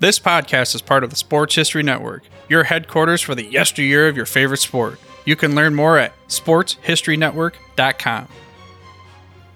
This 0.00 0.18
podcast 0.18 0.74
is 0.74 0.80
part 0.80 1.04
of 1.04 1.10
the 1.10 1.16
Sports 1.16 1.54
History 1.54 1.82
Network, 1.82 2.22
your 2.48 2.64
headquarters 2.64 3.20
for 3.20 3.34
the 3.34 3.44
yesteryear 3.44 4.08
of 4.08 4.16
your 4.16 4.24
favorite 4.24 4.60
sport. 4.60 4.98
You 5.26 5.36
can 5.36 5.54
learn 5.54 5.74
more 5.74 5.98
at 5.98 6.14
sportshistorynetwork.com. 6.26 8.28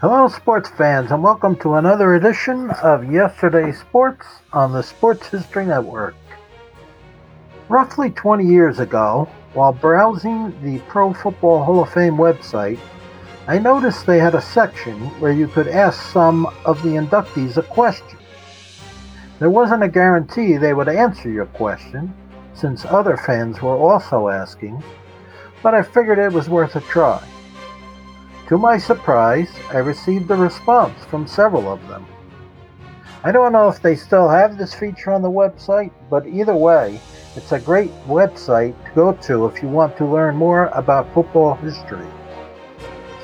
Hello, 0.02 0.28
sports 0.28 0.69
fans, 0.69 1.12
and 1.12 1.22
welcome 1.22 1.56
to 1.60 1.77
another 1.77 2.14
edition 2.14 2.70
of 2.83 3.10
Yesterday's 3.10 3.80
Sports 3.80 4.27
on 4.52 4.72
the 4.72 4.83
Sports 4.83 5.28
History 5.28 5.64
Network. 5.64 6.14
Roughly 7.70 8.11
20 8.11 8.45
years 8.45 8.80
ago, 8.80 9.27
while 9.55 9.72
browsing 9.72 10.52
the 10.62 10.78
Pro 10.88 11.14
Football 11.14 11.64
Hall 11.64 11.83
of 11.83 11.91
Fame 11.91 12.19
website, 12.19 12.78
I 13.47 13.58
noticed 13.58 14.05
they 14.05 14.19
had 14.19 14.34
a 14.34 14.42
section 14.42 15.00
where 15.20 15.33
you 15.33 15.48
could 15.48 15.69
ask 15.69 16.12
some 16.12 16.45
of 16.66 16.83
the 16.83 16.91
inductees 16.91 17.56
a 17.56 17.62
question. 17.62 18.19
There 19.41 19.51
wasn't 19.51 19.83
a 19.83 19.88
guarantee 19.88 20.56
they 20.56 20.74
would 20.74 20.88
answer 20.88 21.29
your 21.29 21.47
question, 21.47 22.15
since 22.55 22.84
other 22.84 23.16
fans 23.16 23.61
were 23.61 23.77
also 23.77 24.29
asking, 24.29 24.83
but 25.62 25.75
I 25.75 25.83
figured 25.83 26.19
it 26.19 26.33
was 26.33 26.48
worth 26.48 26.77
a 26.77 26.81
try. 26.83 27.20
To 28.48 28.58
my 28.58 28.78
surprise, 28.78 29.48
I 29.73 29.78
received 29.78 30.31
a 30.31 30.36
response 30.36 31.05
from 31.06 31.27
several 31.27 31.69
of 31.69 31.86
them. 31.89 32.06
I 33.25 33.33
don't 33.33 33.53
know 33.53 33.69
if 33.69 33.83
they 33.83 33.97
still 33.97 34.28
have 34.28 34.56
this 34.56 34.75
feature 34.75 35.11
on 35.11 35.23
the 35.23 35.31
website, 35.31 35.91
but 36.11 36.27
either 36.27 36.55
way, 36.55 37.01
it's 37.34 37.53
a 37.53 37.58
great 37.58 37.91
website 38.06 38.75
to 38.84 38.91
go 38.95 39.12
to 39.14 39.47
if 39.47 39.62
you 39.62 39.69
want 39.69 39.97
to 39.97 40.06
learn 40.06 40.36
more 40.36 40.67
about 40.67 41.12
football 41.12 41.55
history. 41.55 42.06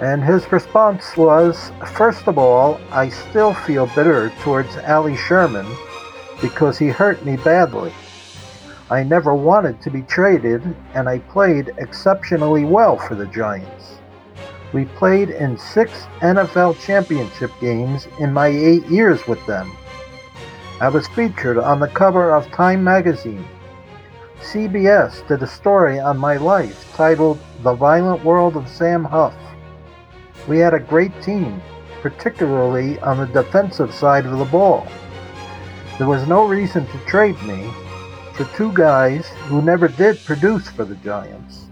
And 0.00 0.24
his 0.24 0.50
response 0.50 1.14
was 1.18 1.70
First 1.92 2.26
of 2.28 2.38
all, 2.38 2.80
I 2.90 3.10
still 3.10 3.52
feel 3.52 3.86
bitter 3.88 4.30
towards 4.40 4.74
Allie 4.78 5.18
Sherman 5.18 5.66
because 6.40 6.78
he 6.78 6.88
hurt 6.88 7.22
me 7.26 7.36
badly. 7.36 7.92
I 8.88 9.02
never 9.02 9.34
wanted 9.34 9.82
to 9.82 9.90
be 9.90 10.00
traded, 10.00 10.62
and 10.94 11.10
I 11.10 11.18
played 11.18 11.74
exceptionally 11.76 12.64
well 12.64 12.96
for 12.96 13.14
the 13.14 13.26
Giants. 13.26 13.98
We 14.72 14.84
played 14.84 15.30
in 15.30 15.56
six 15.58 15.92
NFL 16.20 16.80
championship 16.80 17.52
games 17.60 18.08
in 18.20 18.32
my 18.32 18.48
eight 18.48 18.86
years 18.86 19.26
with 19.26 19.44
them. 19.46 19.70
I 20.80 20.88
was 20.88 21.08
featured 21.08 21.58
on 21.58 21.80
the 21.80 21.88
cover 21.88 22.34
of 22.34 22.50
Time 22.50 22.84
magazine 22.84 23.46
CBS 24.40 25.26
did 25.26 25.42
a 25.42 25.46
story 25.46 25.98
on 25.98 26.18
my 26.18 26.36
life 26.36 26.92
titled 26.94 27.38
The 27.62 27.74
Violent 27.74 28.24
World 28.24 28.56
of 28.56 28.68
Sam 28.68 29.02
Huff. 29.02 29.34
We 30.46 30.58
had 30.58 30.74
a 30.74 30.78
great 30.78 31.20
team, 31.22 31.60
particularly 32.00 32.98
on 33.00 33.18
the 33.18 33.42
defensive 33.42 33.92
side 33.92 34.26
of 34.26 34.38
the 34.38 34.44
ball. 34.44 34.86
There 35.98 36.06
was 36.06 36.28
no 36.28 36.46
reason 36.46 36.86
to 36.86 36.98
trade 37.06 37.40
me 37.42 37.70
for 38.34 38.44
two 38.56 38.72
guys 38.72 39.26
who 39.48 39.62
never 39.62 39.88
did 39.88 40.22
produce 40.24 40.68
for 40.68 40.84
the 40.84 40.96
Giants. 40.96 41.65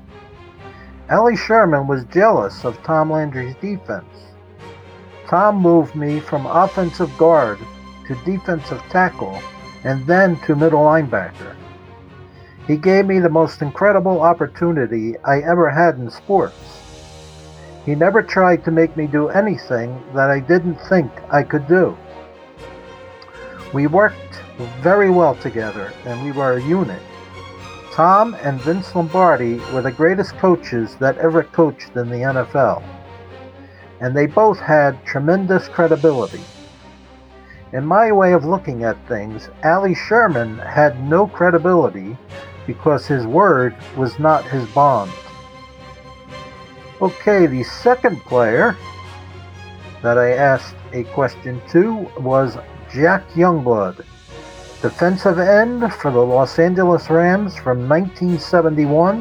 Allie 1.11 1.37
Sherman 1.37 1.87
was 1.87 2.05
jealous 2.07 2.65
of 2.65 2.83
Tom 2.83 3.13
Landry's 3.13 3.55
defense. 3.57 4.33
Tom 5.27 5.57
moved 5.57 5.95
me 5.95 6.19
from 6.19 6.47
offensive 6.47 7.17
guard 7.19 7.59
to 8.07 8.15
defensive 8.25 8.81
tackle 8.89 9.39
and 9.85 10.07
then 10.07 10.41
to 10.43 10.57
middle 10.57 10.81
linebacker. 10.81 11.55
He 12.67 12.79
gave 12.79 13.05
me 13.05 13.19
the 13.19 13.29
most 13.29 13.61
incredible 13.61 14.23
opportunity 14.23 15.19
I 15.25 15.41
ever 15.41 15.69
had 15.69 15.99
in 15.99 16.11
sports. 16.11 16.81
He 17.85 17.95
never 17.95 18.23
tried 18.23 18.65
to 18.65 18.71
make 18.71 18.97
me 18.97 19.07
do 19.07 19.29
anything 19.29 20.03
that 20.15 20.31
I 20.31 20.41
didn't 20.41 20.77
think 20.89 21.13
I 21.31 21.43
could 21.43 21.69
do. 21.69 21.95
We 23.75 23.89
worked 23.89 24.41
very 24.81 25.11
well 25.11 25.35
together 25.35 25.93
and 26.07 26.25
we 26.25 26.33
were 26.33 26.53
a 26.53 26.63
unit. 26.63 27.03
Tom 27.95 28.35
and 28.43 28.61
Vince 28.61 28.93
Lombardi 28.97 29.61
were 29.73 29.81
the 29.81 29.93
greatest 29.93 30.37
coaches 30.39 30.97
that 30.97 31.17
ever 31.19 31.45
coached 31.45 31.95
in 31.95 32.09
the 32.09 32.17
NFL. 32.17 32.83
And 34.01 34.17
they 34.17 34.27
both 34.27 34.59
had 34.59 35.07
tremendous 35.07 35.69
credibility. 35.69 36.41
In 37.73 37.87
my 37.87 38.11
way 38.11 38.33
of 38.33 38.45
looking 38.45 38.83
at 38.83 38.97
things, 39.07 39.49
Allie 39.63 39.95
Sherman 39.95 40.59
had 40.59 41.09
no 41.09 41.29
credibility 41.29 42.19
because 42.67 43.07
his 43.07 43.29
word 43.29 43.77
was 43.97 44.19
not 44.19 44.43
his 44.43 44.67
bond. 44.71 45.13
Okay, 47.01 47.47
the 47.47 47.63
second 47.63 48.19
player 48.23 48.77
that 50.03 50.19
I 50.19 50.33
asked 50.33 50.75
a 50.93 51.05
question 51.05 51.63
to 51.71 52.11
was 52.19 52.59
Jack 52.93 53.23
Youngblood, 53.35 54.05
defensive 54.85 55.39
end 55.39 55.91
for 55.95 56.11
the 56.11 56.21
Los 56.21 56.59
Angeles 56.59 57.09
Rams 57.09 57.57
from 57.57 57.89
1971 57.89 59.17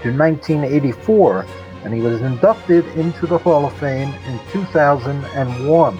to 0.00 0.16
1984, 0.16 1.44
and 1.82 1.92
he 1.92 2.00
was 2.00 2.20
inducted 2.20 2.86
into 2.96 3.26
the 3.26 3.36
Hall 3.36 3.66
of 3.66 3.76
Fame 3.78 4.14
in 4.28 4.38
2001. 4.52 5.96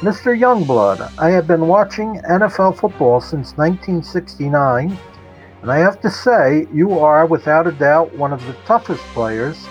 Mr. 0.00 0.36
Youngblood, 0.36 1.12
I 1.16 1.30
have 1.30 1.46
been 1.46 1.68
watching 1.68 2.20
NFL 2.28 2.76
football 2.76 3.20
since 3.20 3.56
1969 3.56 4.98
and 5.62 5.70
I 5.70 5.78
have 5.78 6.00
to 6.00 6.10
say, 6.10 6.66
you 6.72 6.98
are 6.98 7.24
without 7.24 7.68
a 7.68 7.72
doubt 7.72 8.12
one 8.16 8.32
of 8.32 8.44
the 8.48 8.54
toughest 8.64 9.02
players 9.14 9.64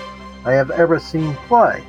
I 0.46 0.54
have 0.54 0.72
ever 0.72 1.00
seen 1.00 1.36
play. 1.50 1.84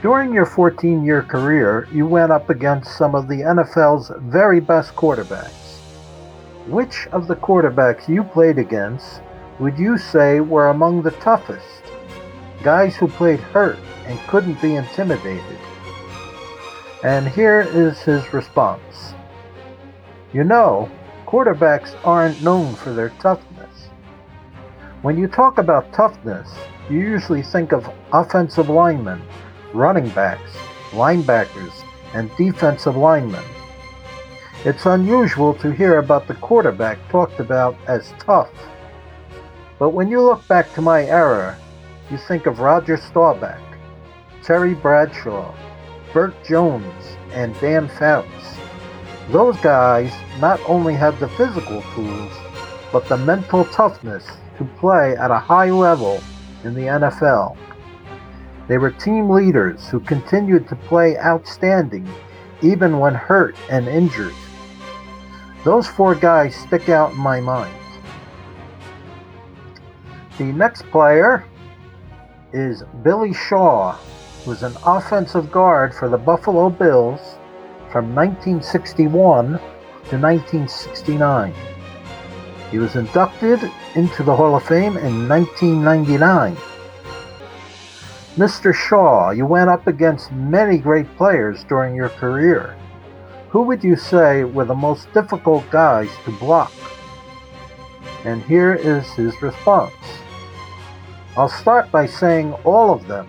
During 0.00 0.32
your 0.32 0.46
14 0.46 1.04
year 1.04 1.22
career, 1.22 1.88
you 1.90 2.06
went 2.06 2.30
up 2.30 2.50
against 2.50 2.96
some 2.96 3.16
of 3.16 3.26
the 3.26 3.40
NFL's 3.40 4.12
very 4.30 4.60
best 4.60 4.94
quarterbacks. 4.94 5.80
Which 6.68 7.08
of 7.10 7.26
the 7.26 7.34
quarterbacks 7.34 8.08
you 8.08 8.22
played 8.22 8.58
against 8.58 9.20
would 9.58 9.76
you 9.76 9.98
say 9.98 10.38
were 10.38 10.68
among 10.68 11.02
the 11.02 11.10
toughest? 11.10 11.82
Guys 12.62 12.94
who 12.94 13.08
played 13.08 13.40
hurt 13.40 13.78
and 14.06 14.20
couldn't 14.28 14.62
be 14.62 14.76
intimidated. 14.76 15.58
And 17.02 17.26
here 17.26 17.62
is 17.62 17.98
his 17.98 18.32
response. 18.32 19.14
You 20.32 20.44
know, 20.44 20.88
quarterbacks 21.26 21.96
aren't 22.04 22.40
known 22.40 22.76
for 22.76 22.92
their 22.92 23.10
toughness. 23.18 23.88
When 25.02 25.18
you 25.18 25.26
talk 25.26 25.58
about 25.58 25.92
toughness, 25.92 26.48
you 26.88 27.00
usually 27.00 27.42
think 27.42 27.72
of 27.72 27.90
offensive 28.12 28.68
linemen, 28.68 29.22
running 29.72 30.08
backs, 30.10 30.50
linebackers, 30.90 31.84
and 32.14 32.30
defensive 32.36 32.96
linemen. 32.96 33.44
It's 34.64 34.86
unusual 34.86 35.54
to 35.54 35.70
hear 35.70 35.98
about 35.98 36.26
the 36.26 36.34
quarterback 36.34 36.98
talked 37.10 37.38
about 37.38 37.76
as 37.86 38.12
tough. 38.18 38.50
But 39.78 39.90
when 39.90 40.08
you 40.08 40.20
look 40.20 40.46
back 40.48 40.72
to 40.74 40.82
my 40.82 41.04
era, 41.04 41.56
you 42.10 42.16
think 42.16 42.46
of 42.46 42.58
Roger 42.58 42.96
Staubach, 42.96 43.60
Terry 44.42 44.74
Bradshaw, 44.74 45.54
Bert 46.12 46.34
Jones, 46.44 47.16
and 47.32 47.58
Dan 47.60 47.86
Fouts. 47.86 48.56
Those 49.30 49.56
guys 49.58 50.12
not 50.40 50.58
only 50.66 50.94
had 50.94 51.18
the 51.20 51.28
physical 51.28 51.82
tools, 51.94 52.32
but 52.90 53.06
the 53.08 53.18
mental 53.18 53.66
toughness 53.66 54.26
to 54.56 54.64
play 54.80 55.14
at 55.16 55.30
a 55.30 55.38
high 55.38 55.70
level 55.70 56.20
in 56.64 56.74
the 56.74 56.82
NFL. 56.82 57.56
They 58.68 58.76
were 58.76 58.90
team 58.90 59.30
leaders 59.30 59.88
who 59.88 59.98
continued 59.98 60.68
to 60.68 60.76
play 60.76 61.16
outstanding 61.18 62.06
even 62.60 62.98
when 62.98 63.14
hurt 63.14 63.56
and 63.70 63.88
injured. 63.88 64.34
Those 65.64 65.88
four 65.88 66.14
guys 66.14 66.54
stick 66.54 66.88
out 66.88 67.12
in 67.12 67.18
my 67.18 67.40
mind. 67.40 67.74
The 70.36 70.44
next 70.44 70.82
player 70.90 71.44
is 72.52 72.82
Billy 73.02 73.32
Shaw, 73.32 73.92
who 74.44 74.50
was 74.50 74.62
an 74.62 74.74
offensive 74.84 75.50
guard 75.50 75.94
for 75.94 76.08
the 76.08 76.18
Buffalo 76.18 76.68
Bills 76.68 77.20
from 77.90 78.14
1961 78.14 79.46
to 79.46 80.18
1969. 80.18 81.54
He 82.70 82.78
was 82.78 82.96
inducted 82.96 83.60
into 83.94 84.22
the 84.22 84.36
Hall 84.36 84.54
of 84.54 84.62
Fame 84.62 84.96
in 84.98 85.26
1999. 85.28 86.56
Mr. 88.38 88.72
Shaw, 88.72 89.30
you 89.30 89.44
went 89.44 89.68
up 89.68 89.88
against 89.88 90.30
many 90.30 90.78
great 90.78 91.08
players 91.16 91.64
during 91.64 91.96
your 91.96 92.08
career. 92.08 92.76
Who 93.48 93.62
would 93.62 93.82
you 93.82 93.96
say 93.96 94.44
were 94.44 94.64
the 94.64 94.76
most 94.76 95.12
difficult 95.12 95.68
guys 95.72 96.08
to 96.24 96.30
block? 96.30 96.72
And 98.24 98.40
here 98.44 98.74
is 98.74 99.04
his 99.14 99.42
response. 99.42 99.92
I'll 101.36 101.48
start 101.48 101.90
by 101.90 102.06
saying 102.06 102.52
all 102.62 102.92
of 102.94 103.08
them, 103.08 103.26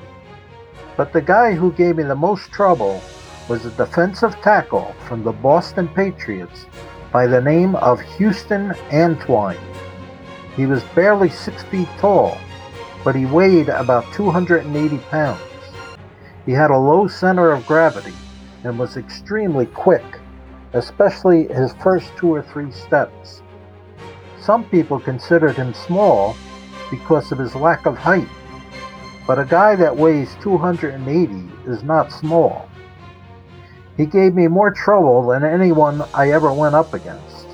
but 0.96 1.12
the 1.12 1.24
guy 1.24 1.54
who 1.54 1.72
gave 1.72 1.96
me 1.96 2.04
the 2.04 2.14
most 2.14 2.52
trouble 2.52 3.02
was 3.50 3.66
a 3.66 3.72
defensive 3.72 4.40
tackle 4.44 4.94
from 5.08 5.24
the 5.24 5.32
Boston 5.32 5.88
Patriots 5.88 6.68
by 7.12 7.26
the 7.26 7.42
name 7.42 7.74
of 7.78 8.00
Houston 8.00 8.76
Antwine. 8.92 9.58
He 10.56 10.68
was 10.68 10.84
barely 10.94 11.30
six 11.30 11.64
feet 11.64 11.90
tall, 11.98 12.38
but 13.04 13.16
he 13.16 13.26
weighed 13.26 13.70
about 13.70 14.12
280 14.14 14.98
pounds. 15.10 15.42
He 16.46 16.52
had 16.52 16.72
a 16.72 16.78
low 16.78 17.08
center 17.08 17.52
of 17.52 17.66
gravity 17.66 18.14
and 18.64 18.78
was 18.78 18.98
extremely 18.98 19.66
quick, 19.68 20.04
especially 20.74 21.48
his 21.48 21.74
first 21.74 22.12
two 22.18 22.34
or 22.34 22.42
three 22.42 22.72
steps. 22.72 23.42
Some 24.42 24.64
people 24.66 25.00
considered 25.00 25.56
him 25.56 25.74
small 25.74 26.36
because 26.90 27.32
of 27.32 27.38
his 27.38 27.56
lack 27.56 27.86
of 27.86 27.98
height. 27.98 28.28
But 29.28 29.40
a 29.40 29.46
guy 29.46 29.76
that 29.76 29.96
weighs 29.96 30.36
280 30.42 31.50
is 31.68 31.84
not 31.84 32.12
small. 32.12 32.68
He 33.96 34.06
gave 34.06 34.34
me 34.34 34.48
more 34.48 34.72
trouble 34.72 35.28
than 35.28 35.44
anyone 35.44 36.02
I 36.14 36.32
ever 36.32 36.52
went 36.52 36.74
up 36.74 36.94
against. 36.94 37.48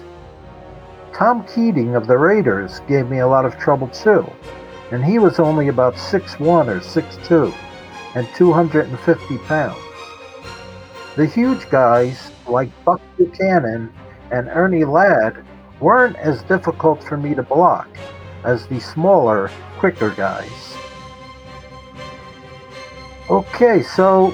Tom 1.11 1.45
Keating 1.47 1.95
of 1.95 2.07
the 2.07 2.17
Raiders 2.17 2.81
gave 2.87 3.09
me 3.09 3.19
a 3.19 3.27
lot 3.27 3.45
of 3.45 3.57
trouble 3.57 3.87
too, 3.87 4.25
and 4.95 5.03
he 5.03 5.19
was 5.19 5.39
only 5.39 5.67
about 5.67 5.93
6'1 5.95 6.39
or 6.67 6.79
6'2 6.79 7.53
and 8.15 8.25
250 8.33 9.37
pounds. 9.39 9.77
The 11.17 11.25
huge 11.25 11.69
guys 11.69 12.31
like 12.47 12.69
Buck 12.85 13.01
Buchanan 13.17 13.91
and 14.31 14.47
Ernie 14.47 14.85
Ladd 14.85 15.43
weren't 15.81 16.15
as 16.15 16.43
difficult 16.43 17.03
for 17.03 17.17
me 17.17 17.35
to 17.35 17.43
block 17.43 17.89
as 18.45 18.67
the 18.67 18.79
smaller, 18.79 19.51
quicker 19.79 20.11
guys. 20.11 20.77
Okay, 23.29 23.83
so 23.83 24.33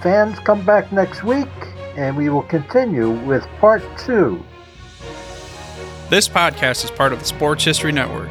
fans 0.00 0.38
come 0.38 0.64
back 0.64 0.90
next 0.92 1.24
week 1.24 1.48
and 1.98 2.16
we 2.16 2.30
will 2.30 2.44
continue 2.44 3.10
with 3.10 3.46
part 3.58 3.82
two. 3.98 4.42
This 6.08 6.26
podcast 6.26 6.84
is 6.84 6.90
part 6.90 7.12
of 7.12 7.18
the 7.18 7.26
Sports 7.26 7.64
History 7.64 7.92
Network, 7.92 8.30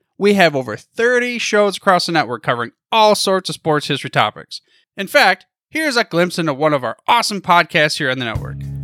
we 0.21 0.35
have 0.35 0.55
over 0.55 0.77
30 0.77 1.39
shows 1.39 1.77
across 1.77 2.05
the 2.05 2.11
network 2.11 2.43
covering 2.43 2.71
all 2.91 3.15
sorts 3.15 3.49
of 3.49 3.55
sports 3.55 3.87
history 3.87 4.11
topics. 4.11 4.61
In 4.95 5.07
fact, 5.07 5.47
here's 5.71 5.97
a 5.97 6.03
glimpse 6.03 6.37
into 6.37 6.53
one 6.53 6.75
of 6.75 6.83
our 6.83 6.95
awesome 7.07 7.41
podcasts 7.41 7.97
here 7.97 8.11
on 8.11 8.19
the 8.19 8.25
network. 8.25 8.57